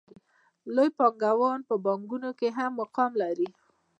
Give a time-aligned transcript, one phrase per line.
[0.75, 3.49] لوی پانګوال په بانکونو کې هم مقام لري